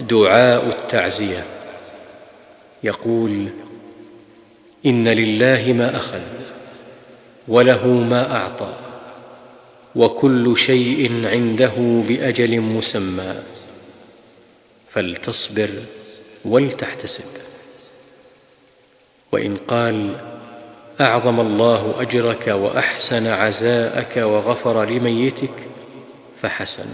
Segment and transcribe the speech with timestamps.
[0.00, 1.44] دعاء التعزية.
[2.84, 3.48] يقول
[4.86, 6.20] إن لله ما أخذ
[7.48, 8.74] وله ما أعطى
[9.96, 13.34] وكل شيء عنده بأجل مسمى
[14.90, 15.70] فلتصبر
[16.44, 17.24] ولتحتسب.
[19.32, 20.16] وإن قال
[21.00, 25.54] أعظم الله أجرك وأحسن عزاءك وغفر لميتك
[26.42, 26.86] فحسن.